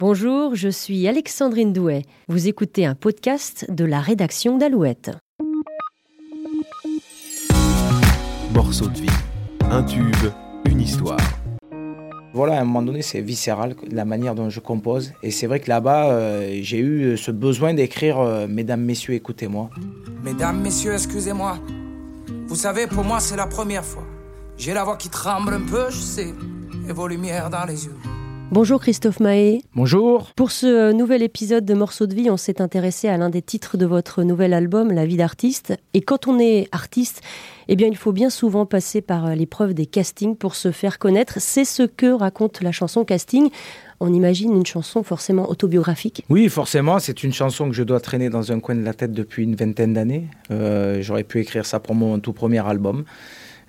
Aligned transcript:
Bonjour, 0.00 0.54
je 0.54 0.70
suis 0.70 1.06
Alexandrine 1.08 1.74
Douet. 1.74 2.06
Vous 2.26 2.48
écoutez 2.48 2.86
un 2.86 2.94
podcast 2.94 3.70
de 3.70 3.84
la 3.84 4.00
rédaction 4.00 4.56
d'Alouette. 4.56 5.10
Morceau 8.54 8.88
de 8.88 8.98
vie, 8.98 9.10
un 9.70 9.82
tube, 9.82 10.32
une 10.64 10.80
histoire. 10.80 11.20
Voilà, 12.32 12.56
à 12.56 12.62
un 12.62 12.64
moment 12.64 12.80
donné, 12.80 13.02
c'est 13.02 13.20
viscéral 13.20 13.76
la 13.92 14.06
manière 14.06 14.34
dont 14.34 14.48
je 14.48 14.60
compose. 14.60 15.12
Et 15.22 15.30
c'est 15.30 15.46
vrai 15.46 15.60
que 15.60 15.68
là-bas, 15.68 16.12
euh, 16.12 16.60
j'ai 16.62 16.78
eu 16.78 17.18
ce 17.18 17.30
besoin 17.30 17.74
d'écrire 17.74 18.20
euh, 18.20 18.46
Mesdames, 18.48 18.80
Messieurs, 18.80 19.12
écoutez-moi. 19.12 19.68
Mesdames, 20.24 20.62
Messieurs, 20.62 20.94
excusez-moi. 20.94 21.58
Vous 22.46 22.56
savez, 22.56 22.86
pour 22.86 23.04
moi, 23.04 23.20
c'est 23.20 23.36
la 23.36 23.46
première 23.46 23.84
fois. 23.84 24.06
J'ai 24.56 24.72
la 24.72 24.82
voix 24.82 24.96
qui 24.96 25.10
tremble 25.10 25.52
un 25.52 25.66
peu, 25.66 25.90
je 25.90 26.00
sais, 26.00 26.32
et 26.88 26.92
vos 26.94 27.06
lumières 27.06 27.50
dans 27.50 27.66
les 27.66 27.84
yeux. 27.84 27.96
Bonjour 28.52 28.80
Christophe 28.80 29.20
Mahé. 29.20 29.62
Bonjour. 29.76 30.32
Pour 30.34 30.50
ce 30.50 30.90
nouvel 30.90 31.22
épisode 31.22 31.64
de 31.64 31.72
Morceaux 31.72 32.08
de 32.08 32.16
vie, 32.16 32.30
on 32.30 32.36
s'est 32.36 32.60
intéressé 32.60 33.06
à 33.06 33.16
l'un 33.16 33.30
des 33.30 33.42
titres 33.42 33.76
de 33.76 33.86
votre 33.86 34.24
nouvel 34.24 34.52
album, 34.54 34.90
La 34.90 35.06
vie 35.06 35.16
d'artiste. 35.16 35.72
Et 35.94 36.00
quand 36.00 36.26
on 36.26 36.40
est 36.40 36.66
artiste, 36.72 37.22
eh 37.68 37.76
bien, 37.76 37.86
il 37.86 37.96
faut 37.96 38.10
bien 38.10 38.28
souvent 38.28 38.66
passer 38.66 39.02
par 39.02 39.36
l'épreuve 39.36 39.72
des 39.72 39.86
castings 39.86 40.34
pour 40.34 40.56
se 40.56 40.72
faire 40.72 40.98
connaître. 40.98 41.34
C'est 41.38 41.64
ce 41.64 41.84
que 41.84 42.10
raconte 42.12 42.60
la 42.60 42.72
chanson 42.72 43.04
Casting. 43.04 43.50
On 44.00 44.12
imagine 44.12 44.52
une 44.52 44.66
chanson 44.66 45.04
forcément 45.04 45.48
autobiographique. 45.48 46.24
Oui, 46.28 46.48
forcément, 46.48 46.98
c'est 46.98 47.22
une 47.22 47.32
chanson 47.32 47.68
que 47.68 47.74
je 47.76 47.84
dois 47.84 48.00
traîner 48.00 48.30
dans 48.30 48.50
un 48.50 48.58
coin 48.58 48.74
de 48.74 48.82
la 48.82 48.94
tête 48.94 49.12
depuis 49.12 49.44
une 49.44 49.54
vingtaine 49.54 49.94
d'années. 49.94 50.26
Euh, 50.50 51.00
j'aurais 51.02 51.22
pu 51.22 51.38
écrire 51.38 51.64
ça 51.64 51.78
pour 51.78 51.94
mon 51.94 52.18
tout 52.18 52.32
premier 52.32 52.66
album. 52.66 53.04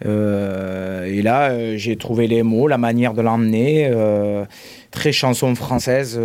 Euh, 0.06 1.06
et 1.06 1.22
là, 1.22 1.52
euh, 1.52 1.78
j'ai 1.78 1.96
trouvé 1.96 2.28
les 2.28 2.44
mots, 2.44 2.68
la 2.68 2.78
manière 2.78 3.14
de 3.14 3.22
l'emmener, 3.22 3.90
euh, 3.92 4.46
très 4.90 5.12
chanson 5.12 5.54
française, 5.56 6.20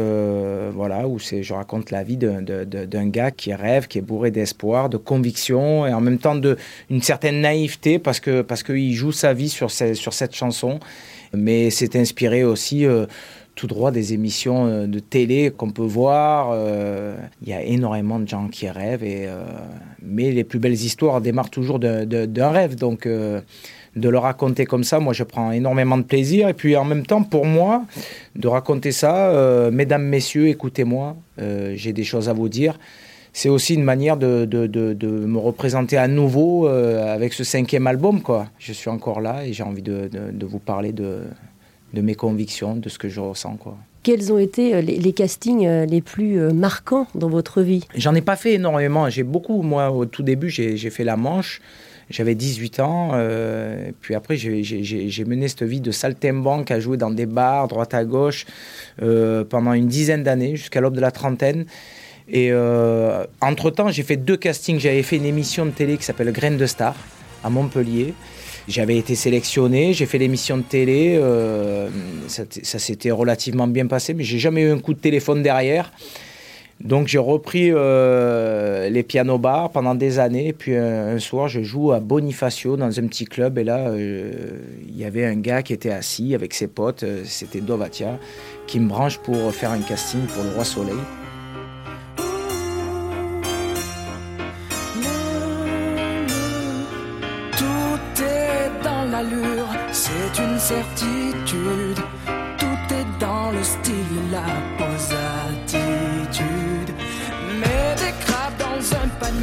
voilà, 0.74 1.06
où 1.06 1.18
je 1.18 1.52
raconte 1.52 1.90
la 1.90 2.02
vie 2.02 2.16
d'un 2.16 3.08
gars 3.08 3.30
qui 3.30 3.54
rêve, 3.54 3.86
qui 3.86 3.98
est 3.98 4.02
bourré 4.02 4.30
d'espoir, 4.30 4.88
de 4.88 4.96
conviction, 4.96 5.86
et 5.86 5.92
en 5.92 6.00
même 6.00 6.18
temps 6.18 6.34
de 6.34 6.56
une 6.90 7.02
certaine 7.02 7.40
naïveté 7.40 7.98
parce 7.98 8.20
parce 8.48 8.62
qu'il 8.62 8.92
joue 8.94 9.12
sa 9.12 9.34
vie 9.34 9.48
sur, 9.48 9.70
sur 9.70 10.12
cette 10.12 10.34
chanson, 10.34 10.80
mais 11.32 11.70
c'est 11.70 11.94
inspiré 11.94 12.42
aussi 12.42 12.86
tout 13.56 13.66
droit 13.66 13.90
des 13.90 14.12
émissions 14.12 14.86
de 14.86 14.98
télé 15.00 15.50
qu'on 15.50 15.70
peut 15.70 15.82
voir. 15.82 16.56
Il 17.42 17.48
y 17.48 17.52
a 17.52 17.62
énormément 17.62 18.20
de 18.20 18.28
gens 18.28 18.46
qui 18.46 18.68
rêvent, 18.68 19.02
et, 19.02 19.28
mais 20.00 20.30
les 20.30 20.44
plus 20.44 20.58
belles 20.60 20.74
histoires 20.74 21.20
démarrent 21.20 21.50
toujours 21.50 21.80
d'un 21.80 22.50
rêve. 22.50 22.76
Donc, 22.76 23.08
de 23.96 24.08
le 24.10 24.18
raconter 24.18 24.66
comme 24.66 24.84
ça, 24.84 25.00
moi 25.00 25.12
je 25.12 25.24
prends 25.24 25.50
énormément 25.50 25.96
de 25.96 26.02
plaisir. 26.02 26.48
Et 26.48 26.54
puis 26.54 26.76
en 26.76 26.84
même 26.84 27.04
temps, 27.06 27.22
pour 27.22 27.46
moi, 27.46 27.84
de 28.36 28.46
raconter 28.46 28.92
ça, 28.92 29.30
euh, 29.30 29.70
mesdames, 29.70 30.04
messieurs, 30.04 30.48
écoutez-moi, 30.48 31.16
euh, 31.40 31.72
j'ai 31.74 31.92
des 31.92 32.04
choses 32.04 32.28
à 32.28 32.34
vous 32.34 32.48
dire. 32.48 32.78
C'est 33.32 33.48
aussi 33.48 33.74
une 33.74 33.82
manière 33.82 34.16
de, 34.16 34.46
me 34.46 35.38
représenter 35.38 35.96
à 35.96 36.08
nouveau 36.08 36.68
euh, 36.68 37.14
avec 37.14 37.32
ce 37.32 37.44
cinquième 37.44 37.86
album. 37.86 38.22
Quoi. 38.22 38.46
Je 38.58 38.72
suis 38.72 38.88
encore 38.88 39.20
là 39.20 39.44
et 39.44 39.52
j'ai 39.52 39.62
envie 39.62 39.82
de, 39.82 40.10
vous 40.46 40.58
parler 40.58 40.92
de, 40.92 41.20
mes 42.00 42.14
convictions, 42.14 42.76
de 42.76 42.88
ce 42.88 42.98
que 42.98 43.08
je 43.08 43.20
ressens. 43.20 43.56
Quoi. 43.56 43.76
Quels 44.02 44.32
ont 44.32 44.38
été 44.38 44.80
les, 44.82 45.12
castings 45.12 45.68
les 45.86 46.00
plus 46.00 46.38
marquants 46.52 47.06
dans 47.14 47.28
votre 47.28 47.62
vie? 47.62 47.84
J'en 47.96 48.14
ai 48.14 48.20
pas 48.20 48.36
fait 48.36 48.54
énormément. 48.54 49.10
J'ai 49.10 49.24
beaucoup, 49.24 49.62
moi, 49.62 49.90
au 49.90 50.06
tout 50.06 50.22
début, 50.22 50.48
j'ai 50.48 50.90
fait 50.90 51.04
La 51.04 51.16
Manche. 51.16 51.60
J'avais 52.08 52.36
18 52.36 52.80
ans, 52.80 53.10
euh, 53.14 53.90
puis 54.00 54.14
après 54.14 54.36
j'ai 54.36 55.24
mené 55.24 55.48
cette 55.48 55.64
vie 55.64 55.80
de 55.80 55.90
saltimbanque 55.90 56.70
à 56.70 56.78
jouer 56.78 56.96
dans 56.96 57.10
des 57.10 57.26
bars, 57.26 57.66
droite 57.66 57.94
à 57.94 58.04
gauche, 58.04 58.46
euh, 59.02 59.42
pendant 59.42 59.72
une 59.72 59.88
dizaine 59.88 60.22
d'années, 60.22 60.54
jusqu'à 60.54 60.80
l'aube 60.80 60.94
de 60.94 61.00
la 61.00 61.10
trentaine. 61.10 61.66
Et 62.28 62.50
euh, 62.52 63.24
entre-temps, 63.40 63.90
j'ai 63.90 64.04
fait 64.04 64.16
deux 64.16 64.36
castings. 64.36 64.78
J'avais 64.78 65.02
fait 65.02 65.16
une 65.16 65.24
émission 65.24 65.66
de 65.66 65.70
télé 65.70 65.96
qui 65.96 66.04
s'appelle 66.04 66.30
Graines 66.32 66.56
de 66.56 66.66
Star 66.66 66.94
à 67.42 67.50
Montpellier. 67.50 68.14
J'avais 68.68 68.96
été 68.96 69.14
sélectionné, 69.14 69.92
j'ai 69.92 70.06
fait 70.06 70.18
l'émission 70.18 70.56
de 70.56 70.62
télé, 70.62 71.20
ça, 72.26 72.42
ça 72.62 72.78
s'était 72.80 73.12
relativement 73.12 73.68
bien 73.68 73.86
passé, 73.86 74.12
mais 74.12 74.24
j'ai 74.24 74.38
jamais 74.38 74.62
eu 74.62 74.70
un 74.72 74.78
coup 74.78 74.92
de 74.92 74.98
téléphone 74.98 75.42
derrière. 75.42 75.92
Donc 76.80 77.08
j'ai 77.08 77.18
repris 77.18 77.70
euh, 77.72 78.90
les 78.90 79.02
pianos 79.02 79.38
bars 79.38 79.70
pendant 79.70 79.94
des 79.94 80.18
années. 80.18 80.52
Puis 80.52 80.76
un, 80.76 81.18
soir, 81.18 81.48
je 81.48 81.62
joue 81.62 81.92
à 81.92 82.00
Bonifacio 82.00 82.76
dans 82.76 82.98
un 82.98 83.06
petit 83.06 83.24
club. 83.24 83.58
Et 83.58 83.64
là, 83.64 83.88
euh, 83.88 84.58
il 84.86 84.96
y 84.96 85.04
avait 85.04 85.24
un 85.24 85.36
gars 85.36 85.62
qui 85.62 85.72
était 85.72 85.90
assis 85.90 86.34
avec 86.34 86.52
ses 86.52 86.68
potes, 86.68 87.02
euh, 87.02 87.22
c'était 87.24 87.60
Dovatia, 87.60 88.18
qui 88.66 88.78
me 88.80 88.88
branche 88.88 89.18
pour 89.18 89.54
faire 89.54 89.70
un 89.70 89.80
casting 89.80 90.20
pour 90.26 90.44
le 90.44 90.50
Roi 90.50 90.64
Soleil. 90.64 90.96
C'est 100.46 100.52
une 100.52 100.58
certitude. 100.58 102.04
Tout 102.58 102.94
est 102.94 103.20
dans 103.20 103.50
le 103.50 103.62
style, 103.62 103.94
la 104.30 104.44
posatique. 104.78 106.42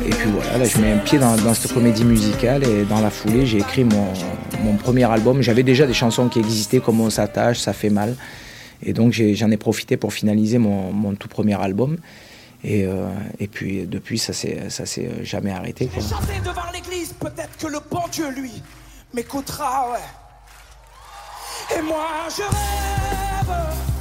Et 0.05 0.09
puis 0.09 0.29
voilà, 0.31 0.57
là 0.57 0.65
je 0.65 0.77
mets 0.79 0.91
un 0.91 0.97
pied 0.97 1.17
dans, 1.17 1.53
cette 1.53 1.73
comédie 1.73 2.03
musicale 2.03 2.63
et 2.63 2.83
dans 2.83 2.99
la 2.99 3.09
foulée 3.09 3.45
j'ai 3.45 3.59
écrit 3.59 3.83
mon, 3.85 4.77
premier 4.77 5.09
album. 5.09 5.41
J'avais 5.41 5.63
déjà 5.63 5.87
des 5.87 5.93
chansons 5.93 6.27
qui 6.27 6.39
existaient 6.39 6.79
comme 6.79 6.99
On 7.01 7.09
s'attache, 7.09 7.59
Ça 7.59 7.73
fait 7.73 7.89
mal. 7.89 8.15
Et 8.81 8.93
donc 8.93 9.13
j'en 9.13 9.49
ai, 9.49 9.57
profité 9.57 9.97
pour 9.97 10.13
finaliser 10.13 10.57
mon, 10.57 11.15
tout 11.15 11.27
premier 11.27 11.59
album. 11.61 11.97
Et, 12.65 12.85
euh, 12.85 13.09
et 13.39 13.47
puis 13.47 13.85
depuis 13.85 14.17
ça 14.17 14.33
s'est 14.33 15.09
jamais 15.23 15.51
arrêté. 15.51 15.89
J'ai 15.93 16.01
chanté 16.01 16.33
devant 16.45 16.69
l'église, 16.73 17.13
peut-être 17.13 17.57
que 17.57 17.67
le 17.67 17.79
bon 17.89 18.03
Dieu 18.11 18.29
lui 18.29 18.51
m'écoutera, 19.13 19.91
ouais. 19.91 20.22
Et 21.71 21.81
moi 21.81 22.27
je 22.29 22.43
rêve 22.43 23.92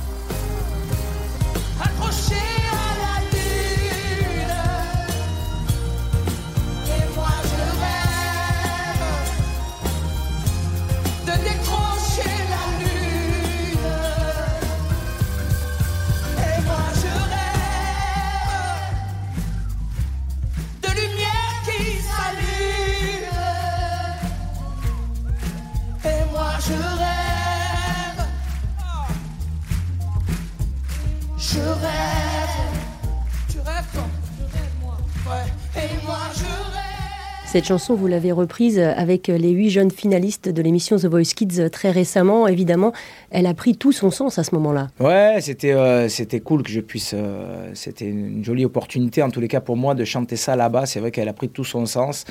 Cette 37.52 37.66
chanson, 37.66 37.94
vous 37.94 38.06
l'avez 38.06 38.32
reprise 38.32 38.78
avec 38.78 39.26
les 39.26 39.50
huit 39.50 39.68
jeunes 39.68 39.90
finalistes 39.90 40.48
de 40.48 40.62
l'émission 40.62 40.96
The 40.96 41.04
Voice 41.04 41.34
Kids 41.36 41.68
très 41.68 41.90
récemment. 41.90 42.48
Évidemment, 42.48 42.94
elle 43.30 43.44
a 43.44 43.52
pris 43.52 43.76
tout 43.76 43.92
son 43.92 44.10
sens 44.10 44.38
à 44.38 44.42
ce 44.42 44.54
moment-là. 44.54 44.86
Ouais, 44.98 45.36
c'était 45.42 45.74
euh, 45.74 46.08
cool 46.42 46.62
que 46.62 46.70
je 46.70 46.80
puisse. 46.80 47.12
Euh, 47.14 47.70
c'était 47.74 48.06
une 48.06 48.42
jolie 48.42 48.64
opportunité, 48.64 49.22
en 49.22 49.28
tous 49.28 49.40
les 49.40 49.48
cas 49.48 49.60
pour 49.60 49.76
moi, 49.76 49.94
de 49.94 50.02
chanter 50.06 50.36
ça 50.36 50.56
là-bas. 50.56 50.86
C'est 50.86 50.98
vrai 50.98 51.10
qu'elle 51.10 51.28
a 51.28 51.34
pris 51.34 51.50
tout 51.50 51.62
son 51.62 51.84
sens. 51.84 52.24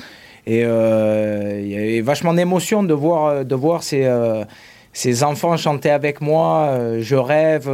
Et 0.44 0.64
euh, 0.64 1.60
il 1.62 1.68
y 1.68 1.76
avait 1.76 2.00
vachement 2.00 2.34
d'émotion 2.34 2.82
de 2.82 2.92
voir, 2.92 3.44
de 3.44 3.54
voir 3.54 3.84
ces, 3.84 4.10
ces 4.92 5.22
enfants 5.22 5.56
chanter 5.56 5.90
avec 5.90 6.20
moi. 6.20 6.98
je 6.98 7.14
rêve. 7.14 7.70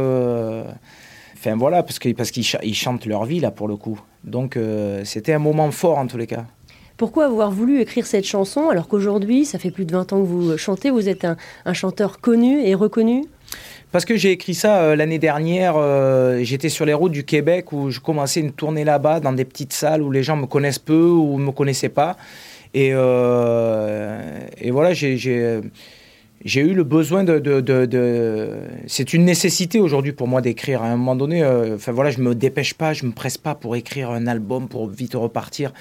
Enfin 1.33 1.55
voilà, 1.55 1.81
parce 1.81 1.97
qu'ils 1.97 2.13
parce 2.13 2.29
qu'ils 2.29 2.75
chantent 2.75 3.07
leur 3.07 3.25
vie 3.25 3.39
là 3.39 3.49
pour 3.49 3.67
le 3.67 3.75
coup. 3.75 3.99
Donc 4.23 4.55
c'était 5.03 5.33
un 5.33 5.39
moment 5.39 5.71
fort 5.71 5.97
en 5.97 6.05
tous 6.05 6.17
les 6.17 6.27
cas. 6.27 6.45
Pourquoi 6.99 7.27
avoir 7.27 7.49
voulu 7.49 7.79
écrire 7.79 8.05
cette 8.05 8.25
chanson 8.25 8.67
alors 8.67 8.89
qu'aujourd'hui, 8.89 9.45
ça 9.45 9.57
fait 9.57 9.71
plus 9.71 9.85
de 9.85 9.93
20 9.93 10.11
ans 10.11 10.19
que 10.19 10.27
vous 10.27 10.57
chantez, 10.57 10.89
vous 10.89 11.07
êtes 11.07 11.23
un, 11.23 11.73
chanteur 11.73 12.19
connu 12.19 12.61
et 12.61 12.75
reconnu? 12.75 13.23
Parce 13.93 14.03
que 14.03 14.17
j'ai 14.17 14.31
écrit 14.31 14.53
ça 14.53 14.81
euh, 14.81 14.97
l'année 14.97 15.17
dernière, 15.17 15.75
euh, 15.77 16.41
j'étais 16.43 16.67
sur 16.67 16.83
les 16.83 16.93
routes 16.93 17.13
du 17.13 17.23
Québec 17.23 17.71
où 17.71 17.89
je 17.89 18.01
commençais 18.01 18.41
une 18.41 18.51
tournée 18.51 18.83
là-bas 18.83 19.21
dans 19.21 19.31
des 19.31 19.45
petites 19.45 19.71
salles 19.71 20.01
où 20.01 20.11
les 20.11 20.23
gens 20.23 20.35
me 20.35 20.45
connaissent 20.45 20.77
peu 20.77 21.05
ou 21.05 21.39
ne 21.39 21.45
me 21.45 21.51
connaissaient 21.53 21.87
pas. 21.87 22.17
Et, 22.73 22.89
euh, 22.91 24.19
voilà, 24.69 24.91
j'ai 24.91 25.21
eu 26.57 26.73
le 26.73 26.83
besoin 26.83 27.23
de... 27.23 28.57
C'est 28.87 29.13
une 29.13 29.23
nécessité 29.23 29.79
aujourd'hui 29.79 30.11
pour 30.11 30.27
moi 30.27 30.41
d'écrire. 30.41 30.83
À 30.83 30.87
un 30.87 30.97
moment 30.97 31.15
donné, 31.15 31.45
enfin 31.45 31.93
voilà, 31.93 32.11
je 32.11 32.19
me 32.19 32.35
dépêche 32.35 32.73
pas, 32.73 32.91
je 32.91 33.05
me 33.05 33.13
presse 33.13 33.37
pas 33.37 33.55
pour 33.55 33.77
écrire 33.77 34.11
un 34.11 34.27
album, 34.27 34.67
pour 34.67 34.89
vite 34.89 35.13
repartir 35.15 35.71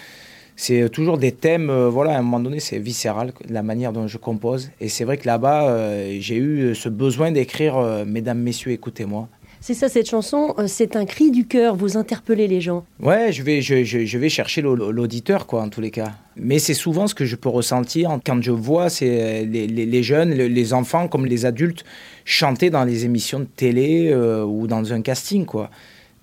c'est 0.61 0.89
toujours 0.91 1.19
des 1.19 1.31
thèmes, 1.31 1.71
euh, 1.71 1.89
voilà, 1.89 2.17
à 2.17 2.19
un 2.19 2.23
moment 2.23 2.41
donné, 2.41 2.59
c'est 2.59 2.81
viscéral, 2.81 3.33
la 3.49 3.63
manière 3.63 3.93
dont 3.93 4.09
je 4.09 4.19
compose. 4.19 4.71
Et 4.81 4.89
c'est 4.89 5.05
vrai 5.05 5.17
que 5.17 5.25
là-bas, 5.25 5.71
euh, 5.71 6.17
j'ai 6.19 6.37
eu 6.37 6.75
ce 6.75 6.89
besoin 6.89 7.31
d'écrire 7.31 7.77
euh, 7.79 8.05
Mesdames, 8.05 8.41
Messieurs, 8.41 8.73
écoutez-moi. 8.73 9.29
C'est 9.61 9.75
ça, 9.75 9.89
cette 9.89 10.09
chanson, 10.09 10.55
euh, 10.59 10.67
c'est 10.67 10.97
un 10.97 11.05
cri 11.05 11.31
du 11.31 11.47
cœur, 11.47 11.77
vous 11.77 11.97
interpellez 11.97 12.49
les 12.49 12.61
gens. 12.61 12.85
Ouais, 13.01 13.33
je 13.33 13.43
vais, 13.43 13.61
je, 13.61 13.85
je, 13.85 14.05
je 14.05 14.19
vais 14.19 14.29
chercher 14.29 14.61
l'auditeur, 14.63 15.47
quoi, 15.47 15.63
en 15.63 15.69
tous 15.69 15.81
les 15.81 15.91
cas. 15.91 16.13
Mais 16.37 16.59
c'est 16.59 16.75
souvent 16.75 17.07
ce 17.07 17.15
que 17.15 17.25
je 17.25 17.37
peux 17.37 17.49
ressentir 17.49 18.19
quand 18.25 18.41
je 18.43 18.53
vois 18.53 18.89
les, 19.01 19.45
les, 19.47 19.67
les, 19.67 20.03
jeunes, 20.03 20.31
les 20.33 20.73
enfants 20.73 21.09
comme 21.09 21.27
les 21.27 21.45
adultes 21.47 21.85
chanter 22.25 22.71
dans 22.71 22.85
les 22.85 23.05
émissions 23.05 23.41
de 23.41 23.47
télé 23.47 24.11
euh, 24.13 24.45
ou 24.45 24.67
dans 24.67 24.93
un 24.93 25.03
casting, 25.03 25.45
quoi. 25.45 25.71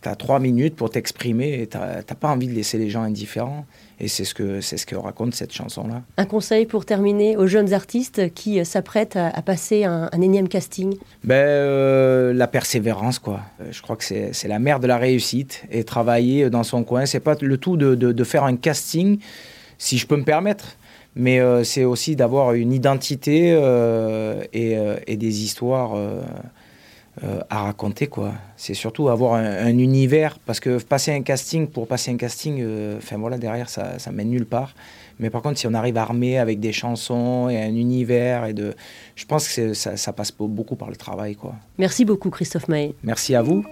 Tu 0.06 0.10
as 0.10 0.16
trois 0.16 0.40
minutes 0.40 0.76
pour 0.76 0.92
t'exprimer 0.92 1.62
et 1.64 1.68
tu 1.68 1.80
n'as 1.80 2.04
pas 2.04 2.30
envie 2.30 2.46
de 2.48 2.54
laisser 2.54 2.78
les 2.78 2.92
gens 2.92 3.02
indifférents. 3.02 3.66
Et 4.00 4.08
c'est 4.08 4.24
ce 4.24 4.36
que 4.36 4.62
c'est 4.62 4.78
ce 4.78 4.86
que 4.86 4.96
raconte 4.96 5.34
cette 5.34 5.52
chanson-là. 5.52 6.04
Un 6.18 6.26
conseil 6.26 6.68
pour 6.68 6.86
terminer 6.86 7.38
aux 7.38 7.48
jeunes 7.48 7.74
artistes 7.74 8.32
qui 8.36 8.60
euh, 8.60 8.66
s'apprêtent 8.66 9.16
à, 9.16 9.42
passer 9.42 9.84
un, 9.84 10.08
énième 10.22 10.48
casting? 10.48 10.96
Ben, 11.24 11.34
euh, 11.34 12.34
La 12.34 12.46
persévérance, 12.46 13.18
quoi. 13.18 13.40
Euh, 13.60 13.72
je 13.72 13.82
crois 13.82 13.96
que 13.96 14.04
c'est 14.04 14.48
la 14.48 14.60
mère 14.60 14.80
de 14.80 14.86
la 14.86 15.00
réussite. 15.00 15.64
Et 15.72 15.84
travailler 15.84 16.52
dans 16.52 16.62
son 16.62 16.84
coin, 16.84 17.08
c'est 17.08 17.20
pas 17.20 17.34
le 17.42 17.58
tout 17.58 17.76
de, 17.76 17.96
de, 17.96 18.24
faire 18.24 18.44
un 18.44 18.58
casting, 18.58 19.18
si 19.80 19.98
je 19.98 20.06
peux 20.06 20.18
me 20.18 20.24
permettre. 20.24 20.78
Mais 21.16 21.40
c'est 21.64 21.86
aussi 21.86 22.16
d'avoir 22.16 22.54
une 22.54 22.74
identité 22.74 23.58
et, 24.54 24.78
et, 25.08 25.18
des 25.18 25.44
histoires 25.44 25.98
euh, 27.24 27.40
à 27.50 27.64
raconter 27.64 28.08
quoi. 28.08 28.34
C'est 28.58 28.74
surtout 28.74 29.08
avoir 29.08 29.36
un, 29.36 29.78
univers 29.78 30.38
parce 30.40 30.60
que 30.60 30.84
passer 30.84 31.14
un 31.14 31.22
casting 31.22 31.68
pour 31.68 31.88
passer 31.88 32.12
un 32.12 32.18
casting, 32.18 32.60
euh, 32.60 32.98
enfin 32.98 33.18
voilà 33.18 33.38
derrière 33.38 33.70
ça, 33.70 34.00
ça 34.00 34.12
mène 34.12 34.30
nulle 34.30 34.46
part. 34.46 34.74
Mais 35.20 35.30
par 35.30 35.42
contre 35.42 35.58
si 35.58 35.66
on 35.66 35.74
arrive 35.74 35.96
armé 35.98 36.38
avec 36.38 36.60
des 36.60 36.74
chansons 36.74 37.48
et 37.48 37.62
un 37.62 37.74
univers 37.74 38.46
et 38.46 38.54
de, 38.54 38.76
je 39.16 39.26
pense 39.26 39.48
que 39.48 39.74
ça, 39.74 39.96
ça, 39.96 40.12
passe 40.12 40.34
beaucoup 40.38 40.76
par 40.76 40.90
le 40.90 40.98
travail 40.98 41.36
quoi. 41.36 41.56
Merci 41.78 42.04
beaucoup 42.04 42.30
Christophe 42.30 42.68
Maé. 42.68 42.94
Merci 43.04 43.34
à 43.34 43.42
vous. 43.42 43.64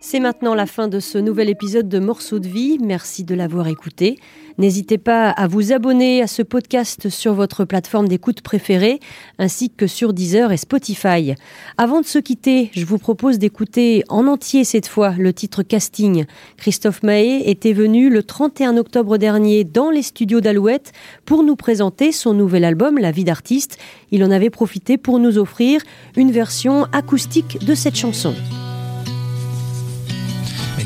C'est 0.00 0.20
maintenant 0.20 0.54
la 0.54 0.66
fin 0.66 0.88
de 0.88 1.00
ce 1.00 1.18
nouvel 1.18 1.48
épisode 1.48 1.88
de 1.88 1.98
Morceaux 1.98 2.38
de 2.38 2.46
vie. 2.46 2.78
Merci 2.80 3.24
de 3.24 3.34
l'avoir 3.34 3.66
écouté. 3.66 4.18
N'hésitez 4.58 4.98
pas 4.98 5.30
à 5.30 5.46
vous 5.48 5.72
abonner 5.72 6.22
à 6.22 6.26
ce 6.26 6.42
podcast 6.42 7.08
sur 7.08 7.34
votre 7.34 7.64
plateforme 7.64 8.06
d'écoute 8.06 8.40
préférée, 8.40 9.00
ainsi 9.38 9.70
que 9.70 9.86
sur 9.86 10.12
Deezer 10.12 10.52
et 10.52 10.56
Spotify. 10.56 11.34
Avant 11.76 12.00
de 12.00 12.06
se 12.06 12.18
quitter, 12.18 12.70
je 12.74 12.84
vous 12.84 12.98
propose 12.98 13.38
d'écouter 13.38 14.04
en 14.08 14.26
entier 14.26 14.64
cette 14.64 14.86
fois 14.86 15.14
le 15.18 15.32
titre 15.32 15.62
casting. 15.62 16.24
Christophe 16.56 17.02
Mahé 17.02 17.50
était 17.50 17.72
venu 17.72 18.08
le 18.08 18.22
31 18.22 18.76
octobre 18.76 19.18
dernier 19.18 19.64
dans 19.64 19.90
les 19.90 20.02
studios 20.02 20.40
d'Alouette 20.40 20.92
pour 21.24 21.42
nous 21.42 21.56
présenter 21.56 22.12
son 22.12 22.32
nouvel 22.32 22.64
album 22.64 22.98
La 22.98 23.10
vie 23.10 23.24
d'artiste. 23.24 23.78
Il 24.10 24.22
en 24.24 24.30
avait 24.30 24.50
profité 24.50 24.98
pour 24.98 25.18
nous 25.18 25.38
offrir 25.38 25.82
une 26.16 26.32
version 26.32 26.84
acoustique 26.92 27.64
de 27.64 27.74
cette 27.74 27.96
chanson. 27.96 28.34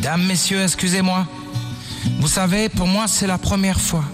Mesdames, 0.01 0.23
messieurs, 0.23 0.63
excusez-moi. 0.63 1.27
Vous 2.21 2.27
savez, 2.27 2.71
pour 2.71 2.87
moi, 2.87 3.07
c'est 3.07 3.27
la 3.27 3.37
première 3.37 3.79
fois. 3.79 4.05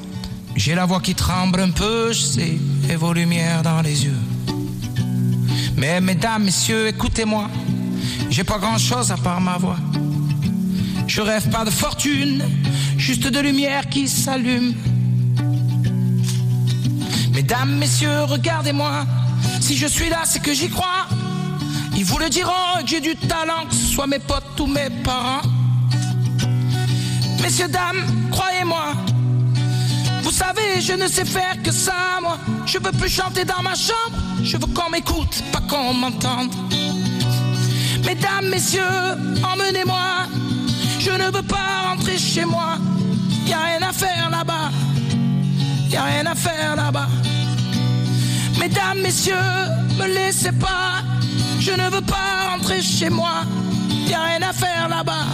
J'ai 0.56 0.75
la 0.75 0.85
voix 0.85 1.00
qui 1.00 1.15
tremble 1.15 1.61
un 1.61 1.71
peu, 1.71 2.12
je 2.12 2.23
sais, 2.23 2.59
et 2.91 2.97
vos 2.97 3.12
lumières 3.12 3.62
dans 3.62 3.81
les 3.83 4.05
yeux. 4.05 4.19
Mais 5.77 6.00
mesdames, 6.00 6.43
messieurs, 6.43 6.88
écoutez-moi. 6.88 7.49
J'ai 8.31 8.43
pas 8.43 8.59
grand 8.59 8.79
chose 8.79 9.12
à 9.12 9.17
part 9.17 9.41
ma 9.41 9.59
voix. 9.59 9.77
Je 11.06 11.21
rêve 11.21 11.49
pas 11.50 11.65
de 11.65 11.71
fortune, 11.71 12.43
juste 12.99 13.29
de 13.29 13.38
lumière 13.38 13.88
qui 13.88 14.09
s'allume. 14.09 14.75
Mesdames, 17.33 17.77
messieurs, 17.77 18.25
regardez-moi. 18.25 19.06
Si 19.61 19.77
je 19.77 19.87
suis 19.87 20.09
là, 20.09 20.23
c'est 20.25 20.43
que 20.43 20.53
j'y 20.53 20.69
crois. 20.69 21.06
Ils 21.97 22.05
vous 22.05 22.19
le 22.19 22.29
diront 22.29 22.50
j'ai 22.85 23.00
du 23.00 23.15
talent, 23.15 23.67
que 23.69 23.75
ce 23.77 23.87
soit 23.87 24.09
mes 24.09 24.19
potes 24.19 24.59
ou 24.59 24.67
mes 24.67 24.91
parents. 25.05 25.43
Messieurs, 27.46 27.69
dames, 27.69 28.04
croyez-moi. 28.32 28.87
Vous 30.25 30.32
savez, 30.32 30.81
je 30.81 30.94
ne 30.94 31.06
sais 31.06 31.25
faire 31.25 31.54
que 31.62 31.70
ça, 31.70 32.19
moi. 32.20 32.38
Je 32.66 32.76
veux 32.76 32.90
plus 32.90 33.08
chanter 33.08 33.44
dans 33.44 33.62
ma 33.62 33.76
chambre. 33.76 34.19
Je 34.43 34.56
veux 34.56 34.66
qu'on 34.66 34.90
m'écoute, 34.90 35.44
pas 35.52 35.60
qu'on 35.60 35.94
m'entende. 35.94 36.52
Mesdames, 38.04 38.48
messieurs, 38.50 38.82
emmenez-moi. 39.44 40.26
Je 40.98 41.12
ne 41.12 41.26
veux 41.26 41.44
pas 41.44 41.88
rentrer 41.88 42.19
chez 42.19 42.44
moi. 42.44 42.78
Y 43.46 43.52
a 43.52 43.60
rien 43.60 43.82
à 43.88 43.92
faire 43.92 44.28
là-bas. 44.28 44.72
Y 45.88 45.96
a 45.96 46.02
rien 46.02 46.26
à 46.26 46.34
faire 46.34 46.75
là-bas. 46.75 47.08
Mesdames, 48.58 49.02
messieurs, 49.02 49.52
me 49.96 50.06
laissez 50.08 50.50
pas. 50.50 51.04
Je 51.60 51.70
ne 51.70 51.90
veux 51.90 52.02
pas 52.02 52.50
rentrer 52.50 52.82
chez 52.82 53.08
moi. 53.08 53.44
Y 54.08 54.14
a 54.14 54.22
rien 54.25 54.42
à 54.42 54.52
faire 54.52 54.88
là-bas. 54.88 55.26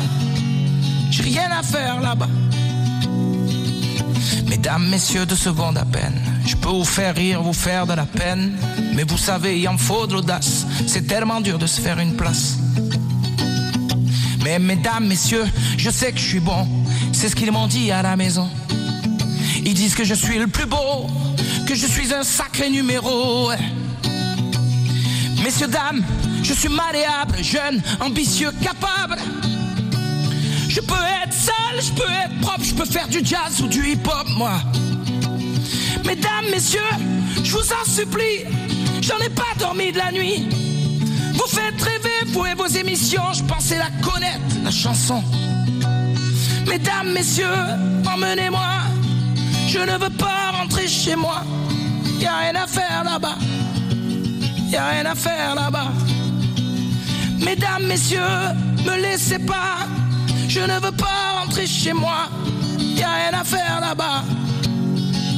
J'ai 1.12 1.24
rien 1.24 1.50
à 1.50 1.62
faire 1.62 2.00
là-bas. 2.00 2.28
Mesdames, 4.48 4.88
messieurs, 4.88 5.26
deux 5.26 5.36
secondes 5.36 5.76
à 5.76 5.84
peine. 5.84 6.18
Je 6.46 6.56
peux 6.56 6.70
vous 6.70 6.86
faire 6.86 7.14
rire, 7.14 7.42
vous 7.42 7.52
faire 7.52 7.86
de 7.86 7.92
la 7.92 8.06
peine. 8.06 8.56
Mais 8.94 9.04
vous 9.04 9.18
savez, 9.18 9.60
il 9.60 9.68
en 9.68 9.76
faut 9.76 10.06
de 10.06 10.14
l'audace. 10.14 10.66
C'est 10.86 11.06
tellement 11.06 11.42
dur 11.42 11.58
de 11.58 11.66
se 11.66 11.82
faire 11.82 11.98
une 11.98 12.16
place. 12.16 12.56
Mais 14.42 14.58
mesdames, 14.58 15.06
messieurs, 15.06 15.44
je 15.76 15.90
sais 15.90 16.12
que 16.12 16.18
je 16.18 16.24
suis 16.24 16.40
bon. 16.40 16.66
C'est 17.12 17.28
ce 17.28 17.36
qu'ils 17.36 17.52
m'ont 17.52 17.66
dit 17.66 17.92
à 17.92 18.00
la 18.00 18.16
maison. 18.16 18.48
Ils 19.66 19.74
disent 19.74 19.94
que 19.94 20.04
je 20.04 20.14
suis 20.14 20.38
le 20.38 20.46
plus 20.46 20.66
beau, 20.66 21.10
que 21.68 21.74
je 21.74 21.86
suis 21.86 22.14
un 22.14 22.22
sacré 22.22 22.70
numéro. 22.70 23.50
Messieurs, 25.44 25.68
dames, 25.68 26.02
je 26.42 26.54
suis 26.54 26.70
malléable, 26.70 27.36
jeune, 27.42 27.82
ambitieux, 28.00 28.50
capable. 28.62 29.18
Je 30.74 30.80
peux 30.80 30.94
être 31.22 31.34
sale, 31.34 31.82
je 31.82 31.92
peux 31.92 32.10
être 32.10 32.40
propre, 32.40 32.64
je 32.64 32.72
peux 32.72 32.86
faire 32.86 33.06
du 33.06 33.20
jazz 33.22 33.60
ou 33.62 33.66
du 33.66 33.90
hip-hop, 33.90 34.26
moi. 34.38 34.54
Mesdames, 36.02 36.46
messieurs, 36.50 36.80
je 37.44 37.50
vous 37.50 37.72
en 37.74 37.84
supplie, 37.84 38.46
j'en 39.02 39.18
ai 39.18 39.28
pas 39.28 39.52
dormi 39.58 39.92
de 39.92 39.98
la 39.98 40.10
nuit. 40.10 40.48
Vous 41.34 41.46
faites 41.46 41.78
rêver, 41.78 42.24
vous 42.28 42.46
et 42.46 42.54
vos 42.54 42.68
émissions, 42.68 43.34
je 43.34 43.42
pensais 43.42 43.76
la 43.76 43.90
connaître, 44.00 44.40
la 44.64 44.70
chanson. 44.70 45.22
Mesdames, 46.66 47.12
messieurs, 47.12 47.66
emmenez-moi, 48.10 48.70
je 49.68 49.78
ne 49.78 49.98
veux 49.98 50.16
pas 50.16 50.52
rentrer 50.52 50.88
chez 50.88 51.16
moi. 51.16 51.42
Y 52.18 52.24
a 52.24 52.38
rien 52.38 52.54
à 52.54 52.66
faire 52.66 53.04
là-bas, 53.04 53.36
y 54.70 54.76
a 54.76 54.88
rien 54.88 55.04
à 55.04 55.14
faire 55.14 55.54
là-bas. 55.54 55.92
Mesdames, 57.44 57.84
messieurs, 57.86 58.20
me 58.86 59.02
laissez 59.02 59.38
pas 59.38 59.86
je 60.52 60.60
ne 60.60 60.78
veux 60.80 60.92
pas 60.92 61.40
rentrer 61.40 61.66
chez 61.66 61.94
moi. 61.94 62.28
Y 62.78 63.02
a 63.02 63.10
rien 63.10 63.40
à 63.40 63.42
faire 63.42 63.80
là-bas. 63.80 64.22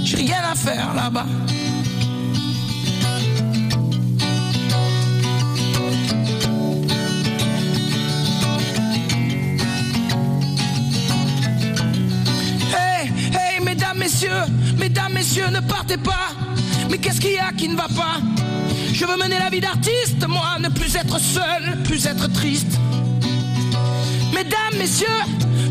J'ai 0.03 0.17
rien 0.17 0.43
à 0.51 0.57
faire 0.57 0.93
là-bas. 0.93 1.27
Hey, 12.77 13.13
hey, 13.33 13.65
mesdames, 13.65 13.99
messieurs, 13.99 14.31
mesdames, 14.77 15.13
messieurs, 15.13 15.49
ne 15.51 15.61
partez 15.61 15.97
pas. 15.97 16.31
Mais 16.91 16.99
qu'est-ce 16.99 17.21
qu'il 17.21 17.35
y 17.35 17.39
a 17.39 17.53
qui 17.53 17.69
ne 17.69 17.77
va 17.77 17.87
pas? 17.87 18.17
Je 18.93 19.05
veux 19.07 19.17
mener 19.17 19.39
la 19.39 19.49
vie 19.49 19.61
d'artiste, 19.61 20.27
moi, 20.27 20.59
ne 20.59 20.71
plus 20.71 20.97
être 20.97 21.21
seul, 21.21 21.83
plus 21.85 22.05
être 22.07 22.33
triste. 22.33 22.81
Mesdames, 24.35 24.77
messieurs, 24.77 25.07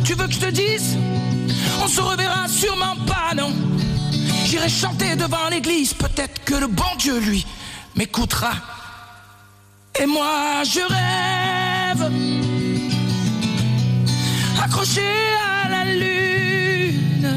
tu 0.05 0.13
veux 0.13 0.25
que 0.25 0.33
je 0.33 0.39
te 0.39 0.49
dise? 0.49 0.97
On 1.83 1.87
se 1.87 1.99
reverra 1.99 2.47
sûrement 2.47 2.95
pas, 3.05 3.35
non? 3.35 3.51
J'irai 4.45 4.69
chanter 4.69 5.17
devant 5.17 5.49
l'église, 5.49 5.93
peut-être 5.93 6.43
que 6.45 6.55
le 6.55 6.67
bon 6.67 6.95
Dieu, 6.97 7.19
lui, 7.19 7.45
m'écoutera. 7.95 8.53
Et 10.01 10.05
moi, 10.05 10.63
je 10.63 10.79
rêve, 10.79 12.11
accroché 14.63 15.01
à 15.65 15.69
la 15.69 15.83
lune. 15.85 17.35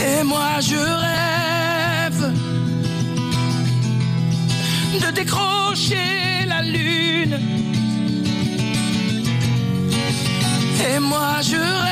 Et 0.00 0.22
moi, 0.22 0.60
je 0.60 0.76
rêve 0.76 2.32
de 5.04 5.10
décrocher 5.10 6.46
la 6.46 6.62
lune 6.62 7.61
Et 10.84 10.98
moi 10.98 11.40
je 11.42 11.91